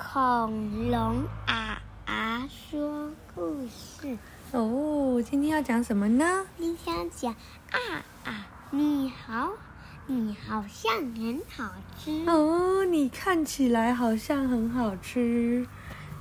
[0.00, 4.16] 恐龙啊啊说故事
[4.50, 6.46] 哦，今天要讲什么呢？
[6.58, 7.32] 今天讲
[7.70, 9.50] 啊啊，你好，
[10.06, 15.66] 你好像很好吃哦，你看起来好像很好吃。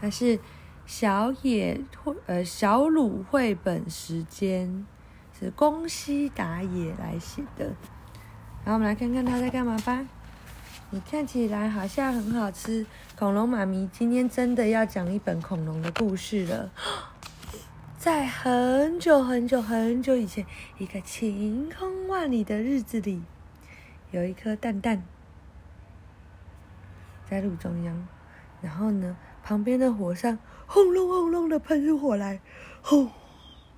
[0.00, 0.40] 还是
[0.86, 4.86] 小野绘呃小鲁绘本时间，
[5.38, 7.66] 是宫西达也来写的。
[8.64, 10.04] 然后我们来看看他在干嘛吧。
[10.90, 12.86] 你看起来好像很好吃。
[13.18, 16.70] 恐龙妈咪今天真的要讲一本恐龙的故事了。
[17.98, 20.46] 在很久很久很久以前，
[20.78, 23.20] 一个晴空万里的日子里，
[24.12, 25.02] 有一颗蛋蛋
[27.28, 28.06] 在路中央。
[28.62, 32.40] 然后呢，旁边的火山轰隆轰隆的喷出火来，
[32.80, 33.10] 轰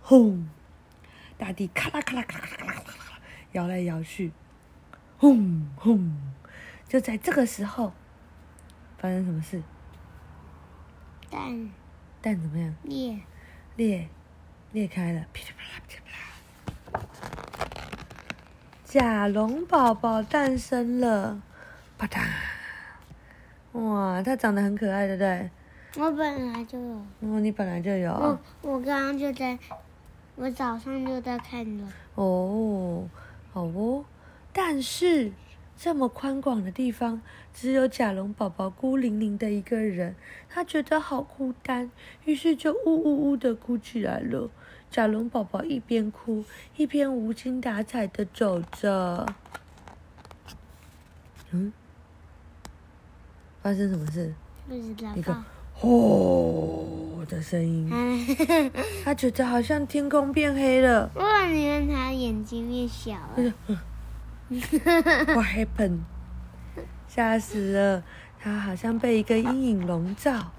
[0.00, 0.48] 轰，
[1.36, 3.18] 大地咔啦咔啦咔啦咔啦咔啦
[3.50, 4.30] 摇来摇去，
[5.18, 6.16] 轰轰。
[6.92, 7.90] 就在这个时候，
[8.98, 9.62] 发生什么事？
[11.30, 11.70] 蛋
[12.20, 12.74] 蛋怎么样？
[12.82, 13.18] 裂
[13.76, 14.08] 裂
[14.72, 17.06] 裂开了，噼里啪啦噼里啪啦。
[18.84, 21.40] 甲龙宝宝诞生了，
[21.96, 22.26] 啪嗒！
[23.72, 25.50] 哇，它长得很可爱，对不对？
[25.96, 26.96] 我本来就有。
[27.20, 28.12] 哦，你本来就有。
[28.12, 29.58] 我我刚刚就在，
[30.34, 31.88] 我早上就在看了。
[32.16, 33.08] 哦，
[33.50, 34.04] 好哦，
[34.52, 35.32] 但是。
[35.76, 37.20] 这么宽广的地方，
[37.52, 40.14] 只有甲龙宝宝孤零零的一个人，
[40.48, 41.90] 他觉得好孤单，
[42.24, 44.48] 于是就呜呜呜的哭起来了。
[44.90, 46.44] 甲龙宝宝一边哭
[46.76, 49.26] 一边无精打采的走着。
[51.50, 51.72] 嗯，
[53.62, 54.32] 发生什么事？
[54.68, 55.12] 不知道。
[55.16, 57.90] 一个吼的声音，
[59.04, 61.10] 他觉得好像天空变黑了。
[61.16, 63.52] 哇，你看他眼睛变小了。
[65.34, 66.00] What happened？
[67.08, 68.02] 吓死了！
[68.40, 70.50] 他好像被一个阴影笼罩。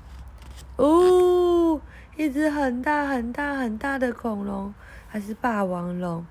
[0.78, 1.82] 哦，
[2.16, 4.74] 一只很大很大很大的恐龙，
[5.08, 6.26] 还是霸王龙，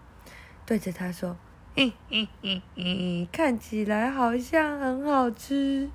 [0.64, 1.36] 对着他说
[1.76, 5.90] ：“嘿嘿嘿嘿，看起来好像很好吃。”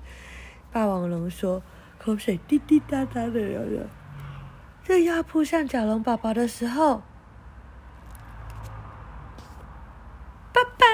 [0.70, 1.62] 霸王龙说，
[1.98, 3.86] 口水滴滴答答的流着。
[4.84, 7.02] 正要扑向甲龙宝宝的时候，
[10.52, 10.86] 爸爸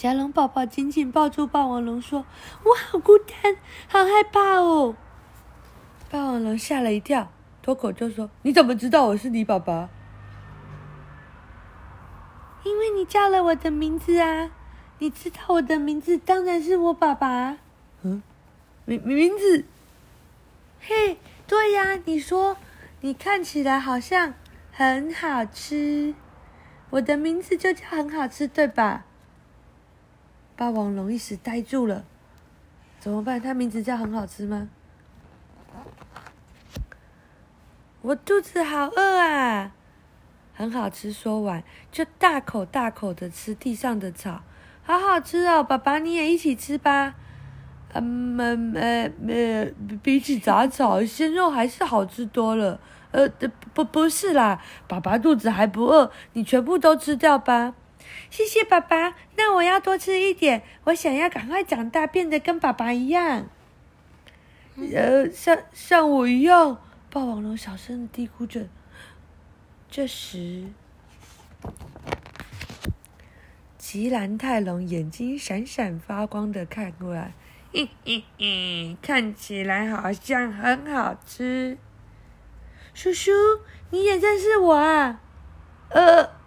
[0.00, 2.24] 甲龙宝宝紧紧抱住霸王龙，说
[2.64, 3.54] ：“我好孤单，
[3.86, 4.96] 好害怕哦。”
[6.10, 7.30] 霸王龙吓了一跳，
[7.60, 9.90] 脱口就说：“你怎么知道我是你爸爸
[12.64, 14.50] ？”“因为你叫了我的名字啊！
[15.00, 17.58] 你知道我的名字，当然是我爸爸。
[18.00, 18.22] ”“嗯，
[18.86, 19.66] 名名字
[20.80, 22.56] ？”“嘿，对呀，你说
[23.02, 24.32] 你看起来好像
[24.72, 26.14] 很好吃，
[26.88, 29.04] 我的名字就叫很好吃，对吧？”
[30.60, 32.04] 霸王龙一时呆住了，
[32.98, 33.40] 怎么办？
[33.40, 34.68] 他名字叫很好吃吗？
[38.02, 39.72] 我肚子好饿啊！
[40.52, 44.42] 很好吃，说完就大口大口的吃地上的草，
[44.82, 45.64] 好好吃哦！
[45.64, 47.14] 爸爸你也一起吃吧。
[47.94, 49.72] 嗯呃呃呃，
[50.02, 52.78] 比起杂草，鲜肉还是好吃多了。
[53.12, 53.26] 呃，
[53.72, 57.72] 不不是啦，爸爸肚子还不饿，你全部都吃掉吧。
[58.30, 60.62] 谢谢爸爸，那我要多吃一点。
[60.84, 63.48] 我想要赶快长大，变得跟爸爸一样。
[64.94, 68.68] 呃，像像我一样，霸王龙小声的嘀咕着。
[69.90, 70.66] 这时，
[73.76, 77.34] 吉兰泰龙眼睛闪闪发光的看过来，
[77.72, 81.76] 嘿嘿嘿，看起来好像很好吃。
[82.94, 83.32] 叔叔，
[83.90, 85.20] 你也认识我啊？
[85.90, 86.39] 呃。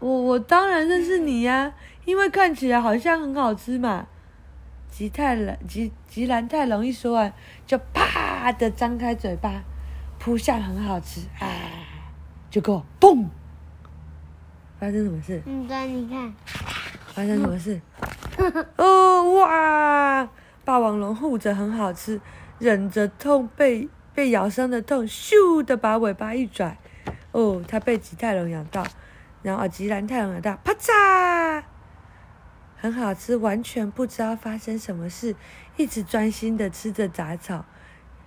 [0.00, 1.72] 我我当然认识你呀，
[2.04, 4.06] 因为看起来好像很好吃嘛。
[4.90, 7.32] 吉太郎吉吉兰太郎一说完，
[7.66, 9.62] 就啪的张开嘴巴，
[10.18, 11.46] 扑向很好吃啊！
[12.50, 13.26] 结果嘣，
[14.80, 15.42] 发生什么事？
[15.44, 16.32] 你看，你看，
[17.08, 17.80] 发生什么事？
[18.76, 20.28] 哦哇！
[20.64, 22.20] 霸王龙护着很好吃，
[22.58, 26.78] 忍着痛被被咬伤的痛，咻的把尾巴一甩，
[27.32, 28.84] 哦，它被吉太郎咬到。
[29.42, 31.62] 然后吉兰太郎的大啪嚓，
[32.76, 35.36] 很好吃，完全不知道发生什么事，
[35.76, 37.64] 一直专心的吃着杂草。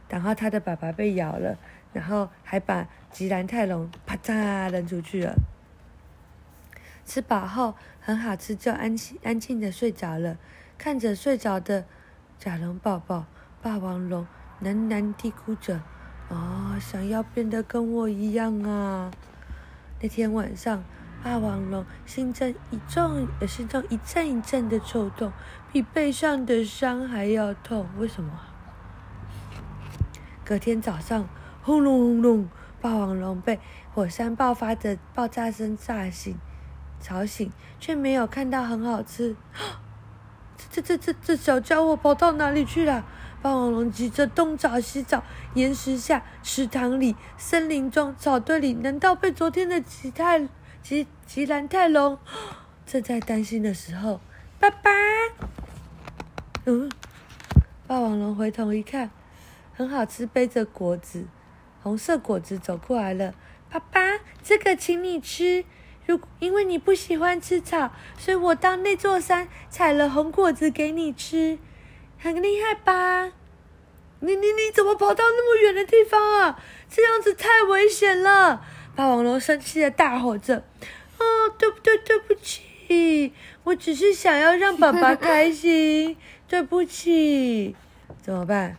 [0.07, 1.57] 然后他的爸爸被咬了，
[1.93, 5.35] 然后还把吉兰太郎啪嚓扔出去了。
[7.05, 10.37] 吃饱后很好吃，就安静安静的睡着了。
[10.77, 11.85] 看着睡着的
[12.39, 13.25] 甲龙宝宝，
[13.61, 14.25] 霸王龙
[14.63, 15.75] 喃喃嘀咕着
[16.29, 19.11] ：“啊、哦，想要变得跟我一样啊！”
[20.01, 20.83] 那天晚上。
[21.23, 25.31] 霸王龙心脏一重，呃，心脏一阵一阵的抽动，
[25.71, 27.87] 比背上的伤还要痛。
[27.97, 28.31] 为什么？
[30.43, 31.29] 隔天早上，
[31.61, 32.49] 轰隆轰隆，
[32.81, 33.59] 霸王龙被
[33.93, 36.35] 火山爆发的爆炸声炸醒，
[36.99, 39.35] 吵醒，却没有看到很好吃。
[40.71, 43.05] 这这这这小家伙跑到哪里去了？
[43.43, 45.23] 霸王龙急着东找西找，
[45.53, 50.47] 岩石下、池塘里、森林中、草堆里，难道被昨天的吉太
[50.83, 52.17] 吉吉兰泰龙？
[52.85, 54.19] 正在担心的时候，
[54.59, 54.89] 爸爸，
[56.65, 56.91] 嗯，
[57.87, 59.11] 霸王龙回头一看，
[59.73, 61.25] 很好吃，背着果子，
[61.81, 63.33] 红色果子走过来了。
[63.69, 65.63] 爸爸，这个请你吃。
[66.07, 71.59] 如因为你不喜欢吃草，所以我到那座山采了红果子给你吃。
[72.17, 73.31] 很厉害吧？
[74.19, 76.59] 你你你怎么跑到那么远的地方啊？
[76.89, 78.65] 这样子太危险了！
[78.95, 80.57] 霸王龙生气的大吼着
[81.17, 81.23] ：“哦，
[81.57, 81.97] 对不对？
[81.99, 83.33] 对不起，
[83.63, 86.17] 我只是想要让爸爸 开心，
[86.47, 87.75] 对不起。
[88.21, 88.77] 怎么办？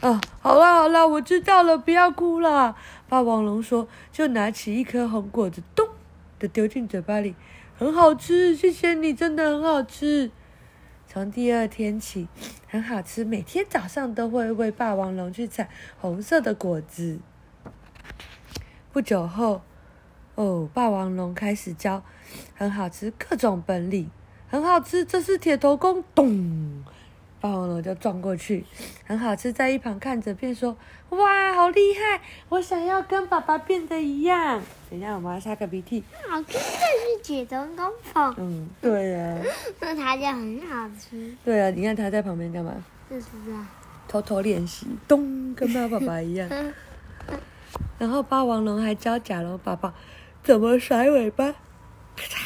[0.00, 2.74] 哦，好啦好啦，我知道了，不要哭啦。”
[3.08, 5.88] 霸王龙说，就拿起一颗红果子，咚
[6.38, 7.34] 的丢进嘴巴里，
[7.76, 10.30] 很好吃，谢谢你，真的很好吃。
[11.08, 12.28] 从第二天起，
[12.68, 13.24] 很好吃。
[13.24, 15.68] 每天早上都会喂霸王龙去采
[15.98, 17.18] 红色的果子。
[18.92, 19.62] 不久后，
[20.34, 22.02] 哦，霸王龙开始教
[22.56, 24.10] 很好吃各种本领。
[24.48, 26.02] 很好吃，这是铁头功。
[26.12, 26.82] 咚，
[27.40, 28.64] 霸王龙就撞过去。
[29.06, 30.76] 很好吃，在一旁看着，便说
[31.10, 32.20] ：“哇，好厉害！
[32.48, 34.60] 我想要跟爸爸变得一样。”
[34.90, 36.02] 等一下，我们要擦个鼻涕。
[36.28, 38.18] 好吃，这是铁头功夫。
[38.38, 39.42] 嗯，对呀、啊。
[39.80, 41.32] 那它就很好吃。
[41.44, 42.74] 对啊，你看他在旁边干嘛？
[43.08, 43.70] 就是啊。
[44.08, 46.50] 偷偷练习，咚，跟他爸爸一样。
[47.98, 49.92] 然后霸王龙还教甲龙宝宝
[50.42, 51.52] 怎么甩尾巴，
[52.16, 52.38] 咔嚓！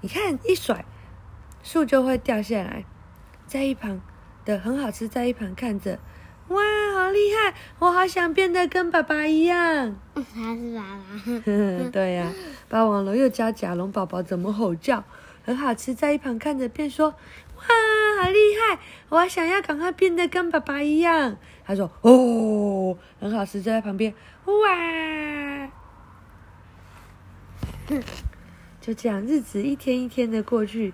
[0.00, 0.84] 你看一甩，
[1.62, 2.84] 树就会掉下来。
[3.46, 4.00] 在一旁
[4.44, 5.98] 的很好吃，在一旁看着。
[6.48, 6.62] 哇，
[6.94, 7.54] 好厉害！
[7.78, 9.96] 我好想变得跟爸爸一样。
[10.14, 11.88] 他是爸爸。
[11.90, 12.32] 对呀、啊，
[12.68, 15.04] 霸王龙又教甲龙宝宝怎么吼叫，
[15.44, 17.10] 很好吃，在一旁看着便说
[17.56, 17.64] ：“哇，
[18.20, 18.78] 好厉害！
[19.08, 24.12] 我想要赶快变得跟爸爸一样。”他说：“哦，很好吃，就在旁边。”
[24.46, 25.70] 哇，
[28.80, 30.92] 就这样，日子一天一天的过去。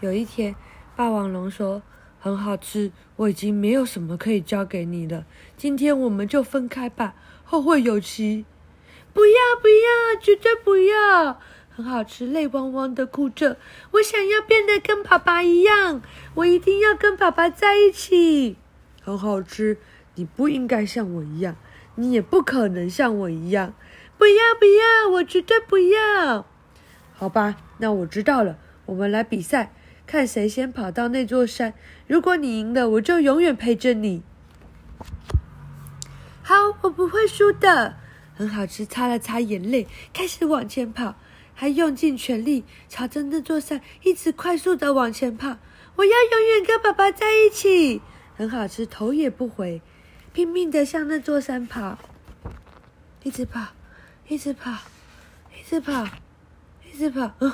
[0.00, 0.54] 有一天，
[0.94, 1.82] 霸王龙说。
[2.20, 5.24] 很好吃，我已经没有什么可以教给你了。
[5.56, 7.14] 今天我们就分开吧，
[7.44, 8.44] 后会有期。
[9.14, 9.32] 不要
[9.62, 11.38] 不要，绝对不要！
[11.78, 13.56] 很好吃，泪汪汪的哭着。
[13.92, 16.02] 我想要变得跟爸爸一样，
[16.34, 18.56] 我一定要跟爸爸在一起。
[19.00, 19.78] 很好吃，
[20.16, 21.54] 你不应该像我一样，
[21.94, 23.74] 你也不可能像我一样。
[24.18, 26.44] 不要不要，我绝对不要。
[27.12, 29.72] 好吧，那我知道了，我们来比赛。
[30.04, 31.74] 看谁先跑到那座山。
[32.08, 34.24] 如果你赢了，我就永远陪着你。
[36.42, 37.94] 好，我不会输的。
[38.34, 41.14] 很好吃，擦了擦眼泪，开始往前跑，
[41.60, 45.58] 还用尽全力朝着那座山一直快速的往前跑。
[45.96, 48.00] 我要永远跟爸爸在一起。
[48.36, 49.82] 很好吃，头也不回，
[50.32, 51.98] 拼命的向那座山跑，
[53.24, 53.72] 一直跑，
[54.28, 54.70] 一直跑，
[55.52, 56.06] 一直跑，
[56.86, 57.32] 一直跑。
[57.40, 57.52] 嗯，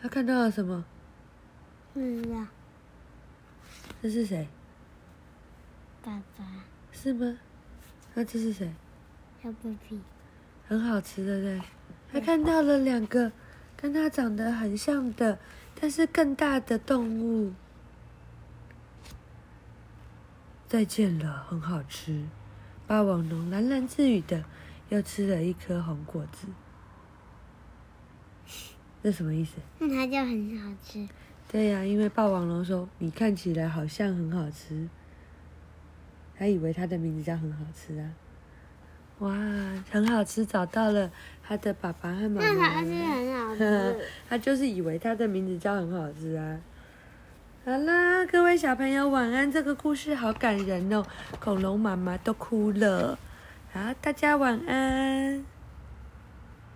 [0.00, 0.84] 他看到了什么？
[1.94, 2.48] 是啊，
[4.00, 4.46] 这是谁？
[6.00, 6.44] 爸爸。
[6.92, 7.36] 是吗？
[8.14, 8.72] 那这是谁？
[9.42, 10.00] 小 baby。
[10.68, 11.60] 很好吃的，对。
[12.12, 13.32] 他看到了两个
[13.74, 15.38] 跟他长得很像的，
[15.80, 17.54] 但是更大的动物。
[20.68, 22.24] 再见了，很好吃。
[22.86, 24.44] 霸王龙喃喃自语的，
[24.90, 26.48] 又吃了一颗红果子。
[29.02, 29.56] 这什么意思？
[29.78, 31.08] 那它就很好吃。
[31.48, 34.88] 对呀、啊，因为霸王龙说你看起来好像很好吃，
[36.36, 38.10] 他以为他的名字叫很好吃啊。
[39.22, 39.30] 哇，
[39.90, 41.08] 很好吃，找到了
[41.46, 42.40] 他的爸爸和妈妈。
[42.40, 43.96] 那他是很好吃。
[44.28, 46.58] 他就是以为他的名字叫很好吃啊。
[47.64, 49.50] 好啦，各位小朋友晚安。
[49.50, 51.04] 这个故事好感人哦，
[51.38, 53.16] 恐龙妈妈都哭了。
[53.72, 55.44] 好，大家晚安。